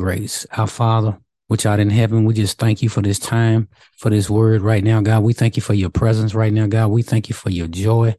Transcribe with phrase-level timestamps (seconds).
[0.00, 0.46] grace.
[0.56, 1.18] Our Father,
[1.48, 3.68] which art in heaven, we just thank you for this time,
[3.98, 5.22] for this word right now, God.
[5.22, 6.88] We thank you for your presence right now, God.
[6.88, 8.16] We thank you for your joy.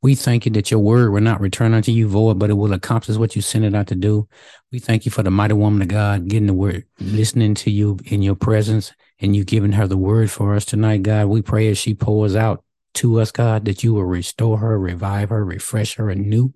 [0.00, 2.72] We thank you that your word will not return unto you void, but it will
[2.72, 4.28] accomplish what you sent it out to do.
[4.70, 7.98] We thank you for the mighty woman of God getting the word, listening to you
[8.04, 11.26] in your presence, and you giving her the word for us tonight, God.
[11.26, 12.62] We pray as she pours out
[12.94, 16.52] to us, God, that you will restore her, revive her, refresh her anew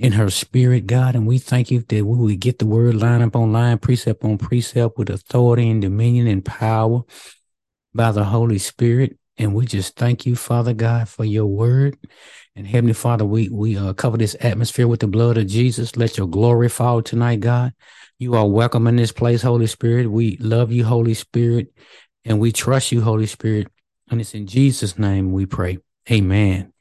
[0.00, 1.14] in her spirit, God.
[1.14, 4.24] And we thank you that we will get the word line up on line, precept
[4.24, 7.02] on precept with authority and dominion and power
[7.94, 9.18] by the Holy Spirit.
[9.36, 11.98] And we just thank you, Father God, for your word.
[12.56, 15.96] And Heavenly Father, we we uh, cover this atmosphere with the blood of Jesus.
[15.96, 17.74] Let your glory fall tonight, God.
[18.18, 20.10] You are welcome in this place, Holy Spirit.
[20.10, 21.72] We love you, Holy Spirit,
[22.24, 23.68] and we trust you, Holy Spirit.
[24.10, 25.78] And it's in Jesus' name we pray.
[26.10, 26.72] Amen.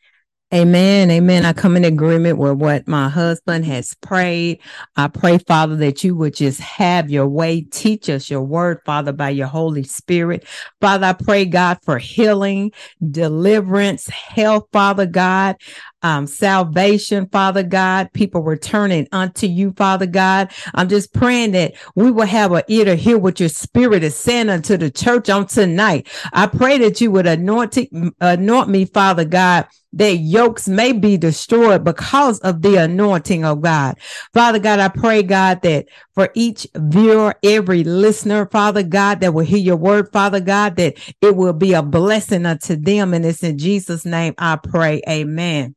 [0.54, 1.12] Amen.
[1.12, 1.46] Amen.
[1.46, 4.62] I come in agreement with what my husband has prayed.
[4.98, 7.62] I pray, Father, that you would just have your way.
[7.62, 10.48] Teach us your word, Father, by your Holy Spirit.
[10.82, 12.74] Father, I pray, God, for healing,
[13.12, 15.58] deliverance, health, Father God
[16.02, 20.52] um, salvation, Father God, people returning unto you, Father God.
[20.74, 24.16] I'm just praying that we will have an ear to hear what your spirit is
[24.16, 26.08] saying unto the church on tonight.
[26.34, 27.78] I pray that you would anoint,
[28.22, 33.98] anoint me, Father God, that yokes may be destroyed because of the anointing of God.
[34.34, 39.46] Father God, I pray, God, that for each viewer, every listener, Father God, that will
[39.46, 43.14] hear your word, Father God, that it will be a blessing unto them.
[43.14, 45.02] And it's in Jesus' name I pray.
[45.10, 45.76] Amen.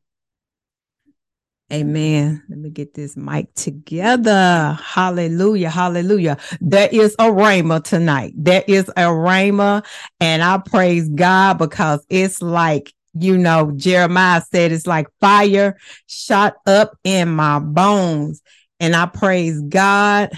[1.73, 2.43] Amen.
[2.49, 4.77] Let me get this mic together.
[4.79, 5.71] Hallelujah.
[5.71, 6.37] Hallelujah.
[6.61, 8.33] There is a rhema tonight.
[8.37, 9.83] There is a rhema,
[10.19, 16.57] and I praise God because it's like, you know, Jeremiah said it's like fire shot
[16.67, 18.43] up in my bones.
[18.79, 20.29] And I praise God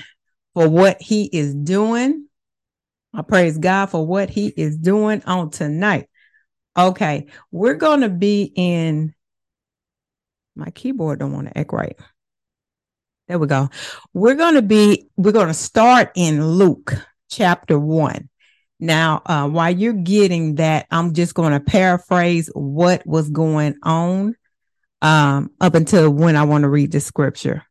[0.54, 2.28] for what he is doing.
[3.14, 6.08] I praise God for what he is doing on tonight.
[6.78, 9.15] Okay, we're going to be in
[10.56, 11.98] my keyboard don't want to act right.
[13.28, 13.70] There we go.
[14.14, 16.94] We're going to be, we're going to start in Luke
[17.30, 18.30] chapter one.
[18.80, 24.36] Now, uh, while you're getting that, I'm just going to paraphrase what was going on
[25.02, 27.64] um, up until when I want to read the scripture.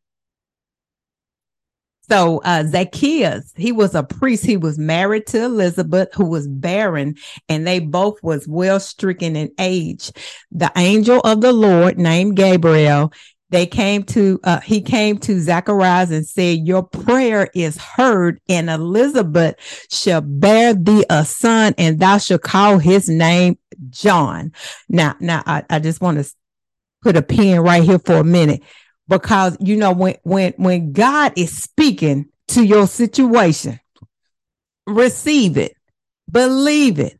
[2.09, 4.45] So uh, Zacchaeus, he was a priest.
[4.45, 7.15] He was married to Elizabeth, who was barren,
[7.49, 10.11] and they both was well stricken in age.
[10.51, 13.11] The angel of the Lord, named Gabriel,
[13.49, 18.69] they came to uh, he came to Zacharias and said, "Your prayer is heard, and
[18.69, 19.55] Elizabeth
[19.91, 23.57] shall bear thee a son, and thou shalt call his name
[23.89, 24.51] John."
[24.89, 26.29] Now, now I, I just want to
[27.01, 28.61] put a pin right here for a minute
[29.07, 33.79] because you know when when when God is speaking to your situation,
[34.87, 35.75] receive it,
[36.29, 37.19] believe it.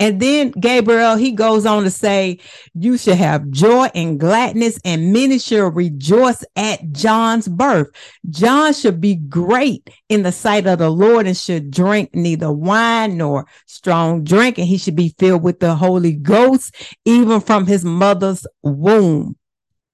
[0.00, 2.38] And then Gabriel, he goes on to say,
[2.72, 7.88] You should have joy and gladness, and many shall rejoice at John's birth.
[8.30, 13.16] John should be great in the sight of the Lord and should drink neither wine
[13.16, 17.84] nor strong drink, and he should be filled with the Holy Ghost, even from his
[17.84, 19.36] mother's womb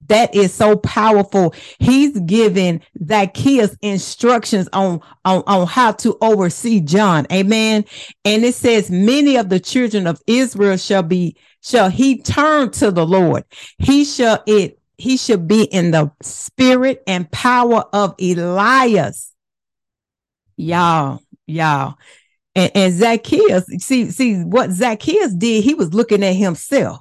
[0.08, 1.54] that is so powerful.
[1.78, 7.26] He's giving Zacchaeus instructions on, on, on how to oversee John.
[7.32, 7.84] Amen.
[8.24, 12.90] And it says, many of the children of Israel shall be, shall he turn to
[12.90, 13.44] the Lord.
[13.78, 19.32] He shall it, he shall be in the spirit and power of Elias.
[20.56, 21.94] Y'all, y'all.
[22.54, 27.00] And, and Zacchaeus, see, see what Zacchaeus did, he was looking at himself.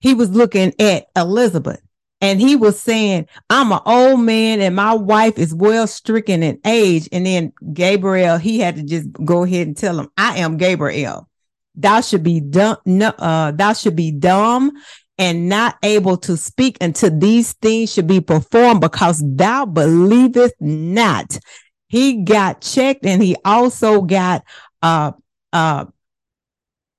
[0.00, 1.80] He was looking at Elizabeth
[2.20, 6.60] and he was saying, I'm an old man and my wife is well stricken in
[6.64, 7.08] age.
[7.12, 11.28] And then Gabriel, he had to just go ahead and tell him, I am Gabriel.
[11.76, 14.72] Thou should be dumb, uh, thou should be dumb
[15.16, 21.38] and not able to speak until these things should be performed because thou believest not.
[21.88, 24.44] He got checked and he also got
[24.82, 25.12] uh
[25.52, 25.86] uh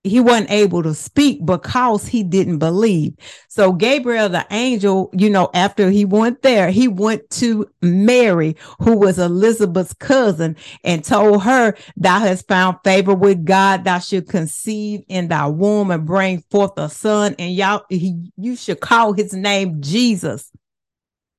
[0.04, 3.14] he wasn't able to speak because he didn't believe.
[3.50, 8.98] So Gabriel, the angel, you know, after he went there, he went to Mary, who
[8.98, 10.56] was Elizabeth's cousin,
[10.86, 15.92] and told her, Thou hast found favor with God, thou should conceive in thy womb
[15.92, 20.50] and bring forth a son, and y'all he, you should call his name Jesus.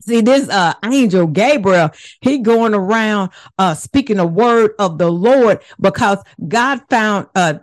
[0.03, 1.91] See, this uh angel Gabriel,
[2.21, 7.55] he going around uh speaking a word of the Lord because God found uh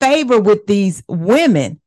[0.00, 1.80] favor with these women.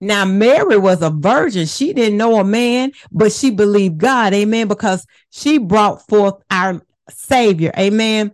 [0.00, 1.66] Now, Mary was a virgin.
[1.66, 4.32] She didn't know a man, but she believed God.
[4.32, 4.66] Amen.
[4.66, 6.80] Because she brought forth our
[7.10, 7.72] Savior.
[7.78, 8.32] Amen.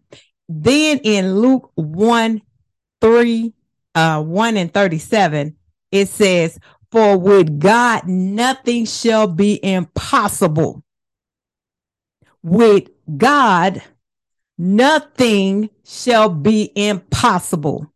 [0.48, 2.40] then in Luke 1
[3.00, 3.52] 3,
[3.94, 5.56] uh, 1 and 37,
[5.90, 6.58] it says,
[6.92, 10.82] For with God nothing shall be impossible.
[12.42, 13.82] With God,
[14.56, 17.92] nothing shall be impossible.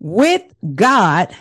[0.00, 0.42] With
[0.74, 1.34] God,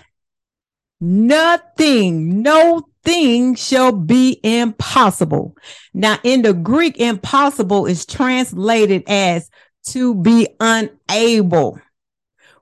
[0.99, 5.55] nothing, no thing shall be impossible.
[5.93, 9.49] Now, in the Greek, impossible is translated as
[9.87, 11.79] to be unable.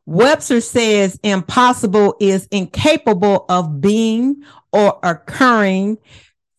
[0.05, 5.97] Webster says impossible is incapable of being or occurring,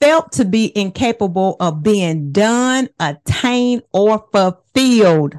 [0.01, 5.37] felt to be incapable of being done, attained, or fulfilled.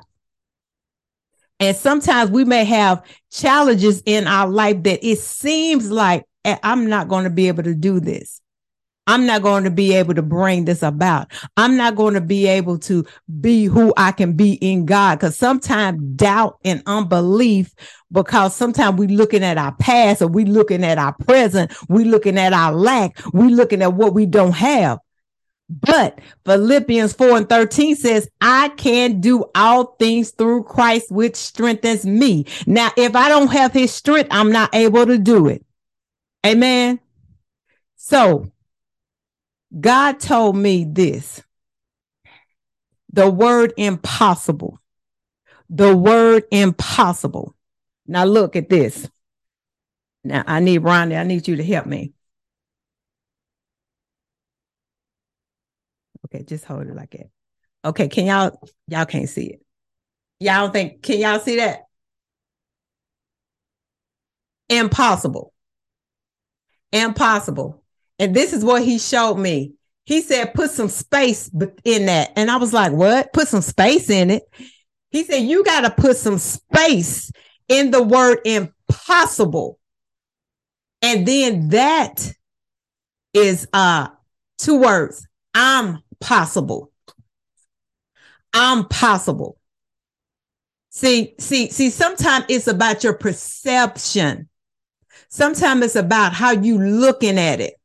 [1.60, 6.88] And sometimes we may have challenges in our life that it seems like eh, I'm
[6.88, 8.42] not going to be able to do this.
[9.08, 11.32] I'm not going to be able to bring this about.
[11.56, 13.06] I'm not going to be able to
[13.40, 15.22] be who I can be in God.
[15.22, 17.74] Cause sometimes doubt and unbelief,
[18.12, 22.38] because sometimes we're looking at our past or we're looking at our present, we're looking
[22.38, 25.00] at our lack, we're looking at what we don't have.
[25.70, 32.06] But Philippians 4 and 13 says, I can do all things through Christ, which strengthens
[32.06, 32.46] me.
[32.66, 35.66] Now, if I don't have his strength, I'm not able to do it.
[36.46, 37.00] Amen.
[37.96, 38.50] So
[39.78, 41.44] God told me this
[43.12, 44.80] the word impossible.
[45.70, 47.54] The word impossible.
[48.06, 49.10] Now look at this.
[50.24, 52.14] Now I need Ronnie, I need you to help me.
[56.26, 57.30] Okay, just hold it like that.
[57.86, 59.62] Okay, can y'all y'all can't see it.
[60.40, 61.82] Y'all don't think can y'all see that?
[64.70, 65.54] Impossible.
[66.92, 67.84] Impossible.
[68.20, 69.74] And this is what he showed me.
[70.06, 71.52] He said, put some space
[71.84, 72.32] in that.
[72.36, 73.34] And I was like, what?
[73.34, 74.44] Put some space in it.
[75.12, 77.32] He said, you got to put some space
[77.68, 79.80] in the word impossible.
[81.02, 82.32] And then that
[83.34, 84.08] is uh
[84.58, 85.28] two words.
[85.54, 86.92] I'm possible.
[88.54, 89.58] I'm possible.
[90.90, 94.50] See, see, see, sometimes it's about your perception.
[95.30, 97.76] Sometimes it's about how you looking at it.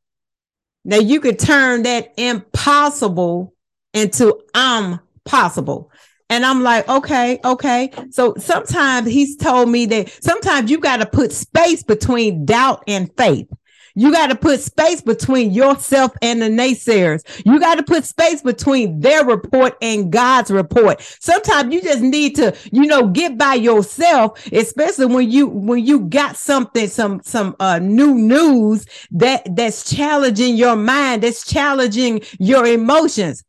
[0.85, 3.53] Now you could turn that impossible
[3.93, 5.91] into I'm possible.
[6.29, 7.91] And I'm like, okay, okay.
[8.09, 13.11] So sometimes he's told me that sometimes you got to put space between doubt and
[13.15, 13.47] faith.
[13.95, 17.23] You got to put space between yourself and the naysayers.
[17.45, 21.01] You got to put space between their report and God's report.
[21.19, 26.01] Sometimes you just need to, you know, get by yourself, especially when you when you
[26.01, 32.65] got something, some some uh new news that that's challenging your mind, that's challenging your
[32.65, 33.43] emotions.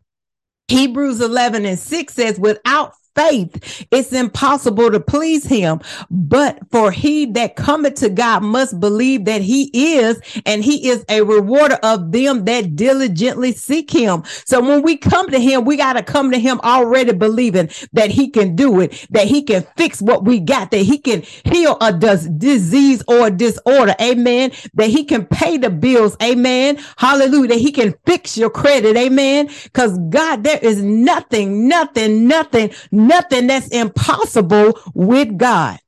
[0.69, 5.81] Hebrews 11 and 6 says, without faith, it's impossible to please him.
[6.11, 11.05] But for he that cometh to God must believe that he is, and he is
[11.08, 14.22] a rewarder of them that diligently seek him.
[14.44, 18.11] So when we come to him, we got to come to him already believing that
[18.11, 21.76] he can do it, that he can fix what we got, that he can heal
[21.81, 23.94] a disease or disorder.
[24.00, 24.52] Amen.
[24.75, 26.16] That he can pay the bills.
[26.22, 26.78] Amen.
[26.96, 27.49] Hallelujah.
[27.49, 28.96] That he can fix your credit.
[28.96, 29.49] Amen.
[29.64, 32.72] Because God, there is nothing, nothing, nothing,
[33.06, 35.78] nothing that's impossible with God.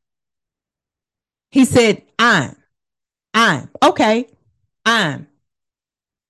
[1.51, 2.57] He said, I'm,
[3.35, 4.29] I'm, okay,
[4.85, 5.27] I'm.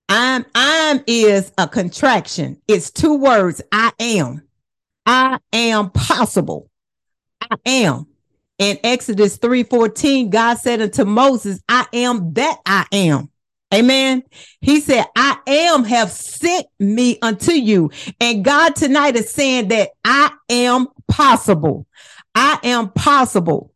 [0.08, 2.60] I'm, I'm is a contraction.
[2.68, 3.60] It's two words.
[3.72, 4.46] I am.
[5.04, 6.70] I am possible.
[7.40, 8.06] I am.
[8.58, 13.30] In Exodus 3:14, God said unto Moses, I am that I am.
[13.74, 14.22] Amen.
[14.60, 17.90] He said, I am have sent me unto you.
[18.20, 21.86] And God tonight is saying that I am possible.
[22.34, 23.72] I am possible.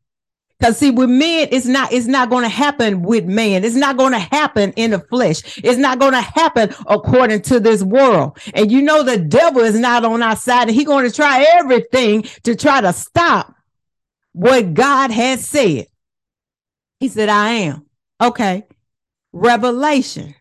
[0.58, 3.64] Because see, with men, it's not, it's not going to happen with man.
[3.64, 5.58] It's not going to happen in the flesh.
[5.64, 8.38] It's not going to happen according to this world.
[8.52, 11.46] And you know the devil is not on our side and he's going to try
[11.54, 13.54] everything to try to stop
[14.32, 15.86] what God has said.
[17.00, 17.86] He said, I am.
[18.20, 18.66] Okay.
[19.32, 20.34] Revelation.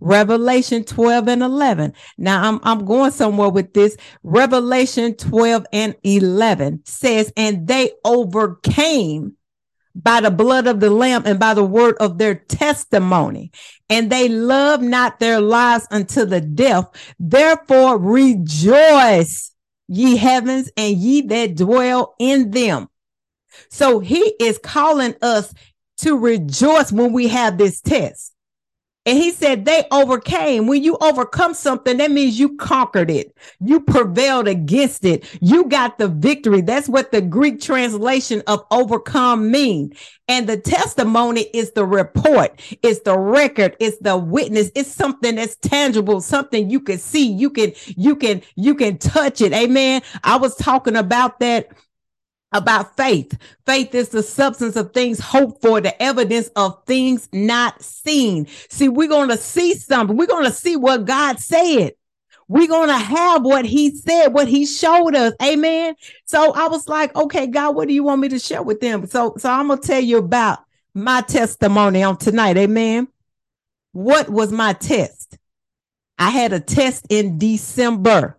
[0.00, 1.94] Revelation 12 and 11.
[2.18, 3.96] Now I'm, I'm going somewhere with this.
[4.22, 9.36] Revelation 12 and 11 says, and they overcame
[9.94, 13.52] by the blood of the lamb and by the word of their testimony.
[13.88, 16.88] And they love not their lives unto the death.
[17.18, 19.52] Therefore rejoice
[19.86, 22.88] ye heavens and ye that dwell in them.
[23.70, 25.54] So he is calling us
[25.98, 28.34] to rejoice when we have this test.
[29.06, 30.66] And he said they overcame.
[30.66, 33.36] When you overcome something, that means you conquered it.
[33.60, 35.26] You prevailed against it.
[35.42, 36.62] You got the victory.
[36.62, 39.92] That's what the Greek translation of overcome mean.
[40.26, 42.58] And the testimony is the report.
[42.82, 43.76] It's the record.
[43.78, 44.70] It's the witness.
[44.74, 47.30] It's something that's tangible, something you can see.
[47.30, 49.52] You can, you can, you can touch it.
[49.52, 50.00] Amen.
[50.22, 51.68] I was talking about that
[52.54, 53.36] about faith.
[53.66, 58.46] Faith is the substance of things hoped for, the evidence of things not seen.
[58.70, 60.16] See, we're going to see something.
[60.16, 61.92] We're going to see what God said.
[62.46, 65.32] We're going to have what he said, what he showed us.
[65.42, 65.96] Amen.
[66.26, 69.06] So I was like, okay, God, what do you want me to share with them?
[69.06, 70.60] So, so I'm going to tell you about
[70.94, 72.56] my testimony on tonight.
[72.56, 73.08] Amen.
[73.92, 75.38] What was my test?
[76.18, 78.36] I had a test in December.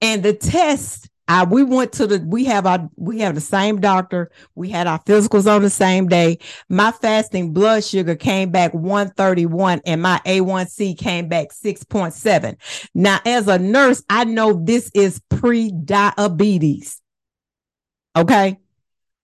[0.00, 3.80] And the test I, we went to the we have our we have the same
[3.80, 4.32] doctor.
[4.56, 6.38] We had our physicals on the same day.
[6.68, 12.56] My fasting blood sugar came back 131 and my A1C came back 6.7.
[12.96, 17.00] Now, as a nurse, I know this is pre-diabetes.
[18.16, 18.58] Okay.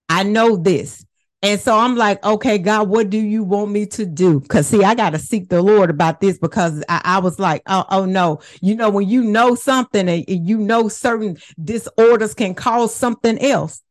[0.09, 1.06] I know this.
[1.43, 4.41] And so I'm like, okay, God, what do you want me to do?
[4.41, 7.63] Because see, I got to seek the Lord about this because I, I, was like,
[7.67, 12.55] oh, oh no, you know, when you know something and you know certain disorders can
[12.55, 13.83] cause something else.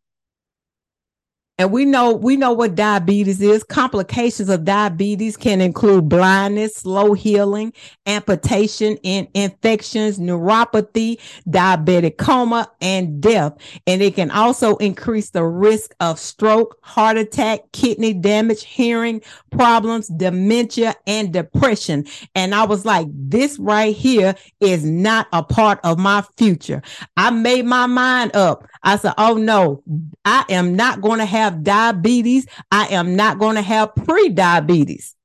[1.57, 3.63] And we know we know what diabetes is.
[3.63, 7.71] Complications of diabetes can include blindness, slow healing,
[8.05, 13.53] amputation, and infections, neuropathy, diabetic coma, and death.
[13.87, 19.21] And it can also increase the risk of stroke, heart attack, kidney damage, hearing
[19.51, 22.05] problems, dementia, and depression.
[22.35, 26.81] And I was like, this right here is not a part of my future.
[27.15, 28.67] I made my mind up.
[28.83, 29.83] I said, oh no,
[30.25, 32.45] I am not going to have diabetes.
[32.71, 35.15] I am not going to have pre-diabetes.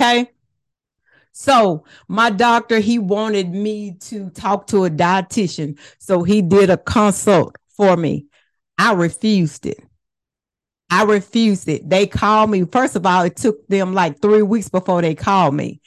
[0.00, 0.30] Okay.
[1.32, 5.78] So my doctor, he wanted me to talk to a dietitian.
[5.98, 8.26] So he did a consult for me.
[8.78, 9.80] I refused it.
[10.90, 11.88] I refused it.
[11.88, 12.64] They called me.
[12.70, 15.80] First of all, it took them like three weeks before they called me.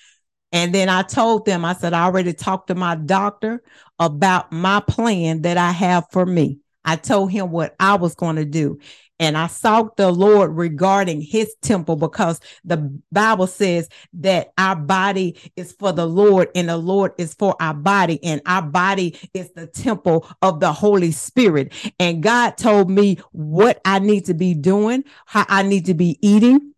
[0.51, 3.63] And then I told them, I said, I already talked to my doctor
[3.99, 6.59] about my plan that I have for me.
[6.83, 8.79] I told him what I was going to do.
[9.19, 15.37] And I sought the Lord regarding his temple because the Bible says that our body
[15.55, 19.51] is for the Lord and the Lord is for our body and our body is
[19.53, 21.73] the temple of the Holy Spirit.
[21.99, 26.19] And God told me what I need to be doing, how I need to be
[26.21, 26.73] eating,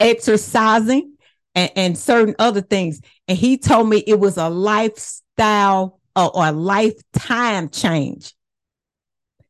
[0.00, 1.14] exercising,
[1.54, 3.00] and, and certain other things.
[3.28, 8.34] And he told me it was a lifestyle or, or a lifetime change.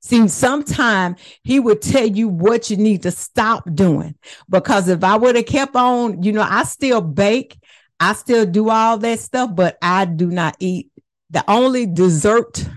[0.02, 4.16] See, sometime he would tell you what you need to stop doing.
[4.50, 7.56] Because if I would have kept on, you know, I still bake,
[8.00, 10.90] I still do all that stuff, but I do not eat.
[11.30, 12.68] The only dessert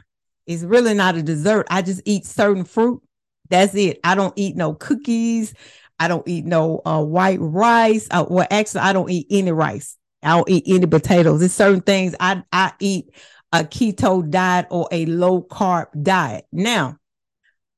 [0.46, 1.66] is really not a dessert.
[1.70, 3.02] I just eat certain fruit.
[3.50, 4.00] That's it.
[4.04, 5.56] I don't eat no cookies.
[6.00, 8.08] I don't eat no uh, white rice.
[8.12, 9.98] Uh, well, actually, I don't eat any rice.
[10.22, 11.40] I don't eat any potatoes.
[11.40, 13.10] There's certain things I, I eat
[13.52, 16.46] a keto diet or a low carb diet.
[16.52, 16.98] Now,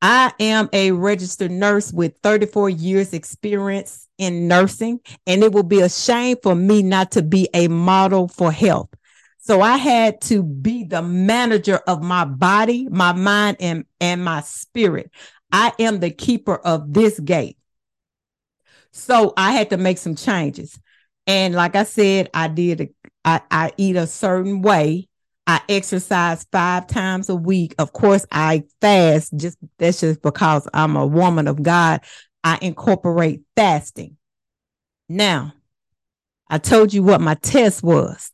[0.02, 5.82] I am a registered nurse with 34 years experience in nursing, and it will be
[5.82, 8.90] a shame for me not to be a model for health.
[9.40, 14.42] So I had to be the manager of my body, my mind, and, and my
[14.42, 15.10] spirit.
[15.52, 17.58] I am the keeper of this gate.
[18.92, 20.80] So I had to make some changes.
[21.26, 25.08] And like I said, I did, I, I eat a certain way
[25.48, 27.74] I exercise five times a week.
[27.80, 29.36] Of course, I fast.
[29.38, 32.02] Just that's just because I'm a woman of God.
[32.44, 34.18] I incorporate fasting.
[35.08, 35.54] Now,
[36.50, 38.32] I told you what my test was.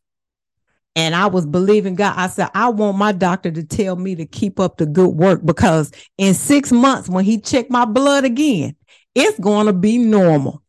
[0.96, 2.14] And I was believing God.
[2.16, 5.42] I said, I want my doctor to tell me to keep up the good work
[5.44, 8.76] because in six months, when he checked my blood again,
[9.16, 10.64] it's going to be normal.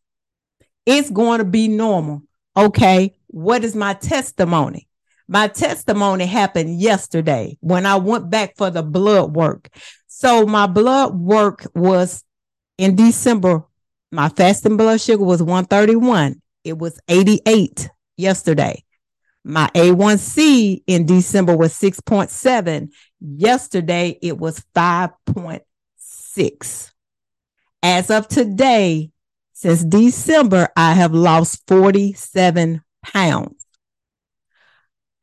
[0.85, 2.23] It's going to be normal.
[2.57, 3.15] Okay.
[3.27, 4.87] What is my testimony?
[5.27, 9.69] My testimony happened yesterday when I went back for the blood work.
[10.07, 12.23] So my blood work was
[12.77, 13.63] in December.
[14.11, 16.41] My fasting blood sugar was 131.
[16.63, 18.83] It was 88 yesterday.
[19.43, 22.89] My A1C in December was 6.7.
[23.19, 26.91] Yesterday it was 5.6.
[27.83, 29.11] As of today,
[29.53, 33.64] since December, I have lost 47 pounds.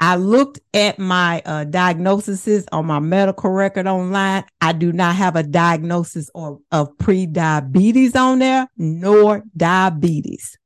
[0.02, 4.42] I looked at my uh, diagnoses on my medical record online.
[4.60, 10.58] I do not have a diagnosis or, of pre-diabetes on there, nor diabetes.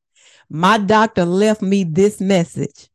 [0.49, 2.89] my doctor left me this message.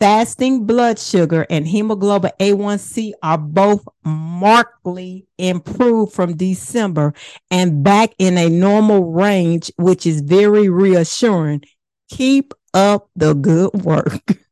[0.00, 7.14] Fasting blood sugar and hemoglobin A1C are both markedly improved from December
[7.52, 11.62] and back in a normal range, which is very reassuring.
[12.08, 14.20] Keep up the good work.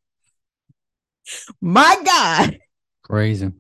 [1.61, 2.59] My God.
[3.03, 3.53] Crazy.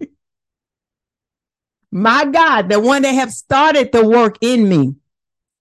[1.90, 4.96] My God, the one that have started the work in me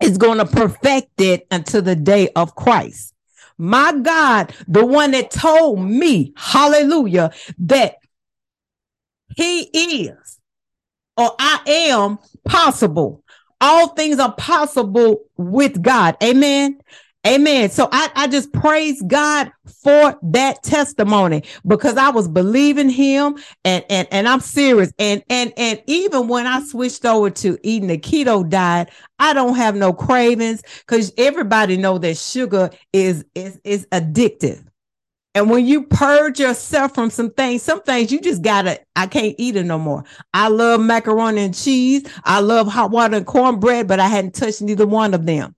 [0.01, 3.13] is going to perfect it until the day of Christ.
[3.57, 7.95] My God, the one that told me, hallelujah, that
[9.35, 10.39] he is
[11.15, 13.23] or I am possible.
[13.59, 16.15] All things are possible with God.
[16.23, 16.79] Amen.
[17.27, 17.69] Amen.
[17.69, 19.51] So I, I just praise God
[19.83, 24.93] for that testimony because I was believing him and, and, and I'm serious.
[24.97, 29.55] And, and, and even when I switched over to eating the keto diet, I don't
[29.55, 34.63] have no cravings because everybody know that sugar is, is, is addictive.
[35.35, 39.35] And when you purge yourself from some things, some things you just gotta, I can't
[39.37, 40.05] eat it no more.
[40.33, 42.05] I love macaroni and cheese.
[42.23, 45.56] I love hot water and cornbread, but I hadn't touched neither one of them.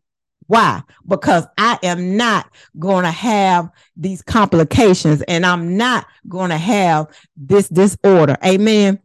[0.49, 0.81] Why?
[1.07, 7.05] Because I am not going to have these complications and I'm not going to have
[7.37, 8.35] this disorder.
[8.43, 8.97] Amen.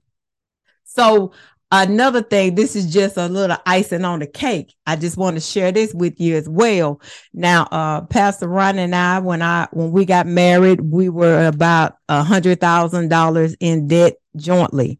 [0.84, 1.32] So,
[1.70, 4.74] another thing, this is just a little icing on the cake.
[4.86, 7.02] I just want to share this with you as well.
[7.34, 11.98] Now, uh, Pastor Ron and I, when I when we got married, we were about
[12.08, 14.98] a hundred thousand dollars in debt jointly,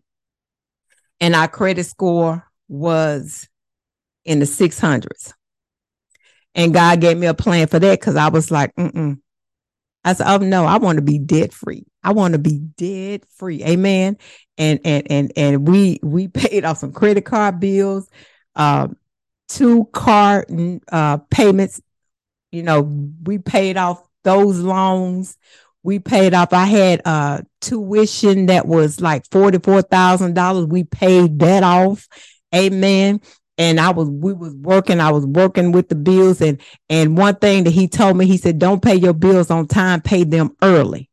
[1.21, 3.49] and our credit score was
[4.27, 5.33] in the six hundreds.
[6.55, 9.19] And God gave me a plan for that because I was like, mm
[10.05, 11.87] I said, oh no, I want to be debt free.
[12.03, 13.65] I want to be debt free.
[13.65, 14.19] Amen.
[14.59, 18.09] And and and and we we paid off some credit card bills,
[18.55, 18.97] um,
[19.49, 20.45] two car
[20.93, 21.81] uh payments.
[22.53, 22.83] You know,
[23.25, 25.37] we paid off those loans.
[25.83, 26.53] We paid off.
[26.53, 30.67] I had uh tuition that was like forty four thousand dollars.
[30.67, 32.07] We paid that off.
[32.55, 33.21] Amen
[33.59, 36.41] and I was we was working I was working with the bills.
[36.41, 39.67] And and one thing that he told me he said don't pay your bills on
[39.67, 41.11] time pay them early.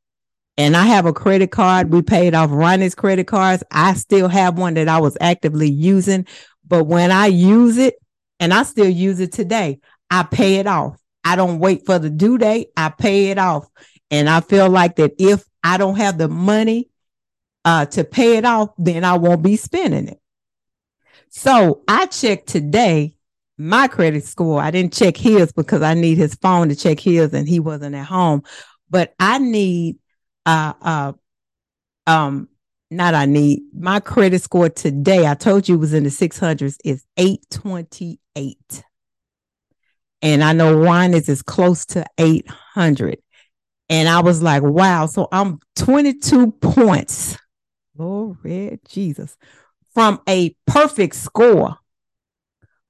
[0.58, 1.92] And I have a credit card.
[1.92, 3.63] We paid off Ronnie's credit cards.
[3.72, 6.28] I still have one that I was actively using.
[6.68, 7.96] But when I use it
[8.39, 11.00] and I still use it today I pay it off.
[11.24, 12.70] I don't wait for the due date.
[12.76, 13.68] I pay it off.
[14.10, 16.89] And I feel like that if I don't have the money
[17.63, 20.20] uh to pay it off then I won't be spending it
[21.32, 23.15] so I checked today
[23.58, 24.62] my credit score.
[24.62, 27.96] I didn't check his because I need his phone to check his and he wasn't
[27.96, 28.44] at home.
[28.89, 29.98] But I need
[30.46, 31.13] uh uh
[32.06, 32.50] um
[32.89, 35.26] not I need my credit score today.
[35.26, 38.84] I told you it was in the 600s is 828.
[40.22, 43.20] And I know one is as close to 800.
[43.88, 45.06] And I was like, wow.
[45.06, 47.38] So I'm 22 points.
[47.98, 49.38] Lord Jesus
[49.93, 51.77] from a perfect score.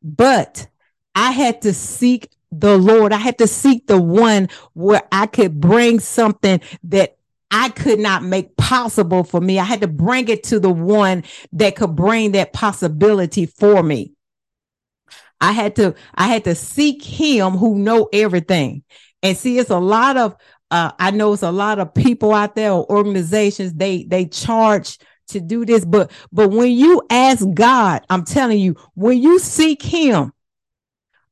[0.03, 0.67] But
[1.15, 3.13] I had to seek the Lord.
[3.13, 7.17] I had to seek the one where I could bring something that
[7.49, 9.59] I could not make possible for me.
[9.59, 14.13] I had to bring it to the one that could bring that possibility for me.
[15.41, 18.83] I had to, I had to seek him who know everything.
[19.23, 20.35] And see, it's a lot of,
[20.69, 24.97] uh, I know it's a lot of people out there or organizations, they, they charge
[25.27, 29.81] to do this but but when you ask god i'm telling you when you seek
[29.81, 30.33] him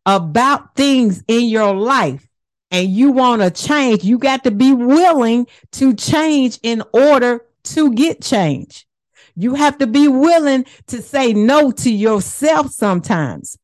[0.06, 2.28] about things in your life
[2.72, 7.94] and you want to change you got to be willing to change in order to
[7.94, 8.86] get change.
[9.36, 13.58] You have to be willing to say no to yourself sometimes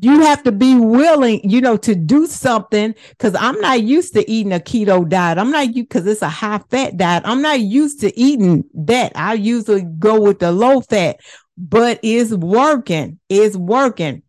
[0.00, 4.30] you have to be willing, you know, to do something because I'm not used to
[4.30, 5.38] eating a keto diet.
[5.38, 7.24] I'm not you because it's a high fat diet.
[7.26, 9.12] I'm not used to eating that.
[9.16, 11.18] I usually go with the low fat,
[11.56, 13.18] but it's working.
[13.28, 14.22] It's working.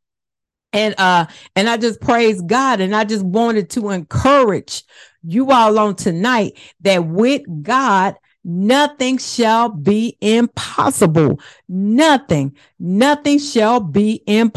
[0.73, 4.83] And uh, and I just praise God and I just wanted to encourage
[5.23, 11.39] you all on tonight that with God, nothing shall be impossible.
[11.67, 14.49] Nothing, nothing shall be impossible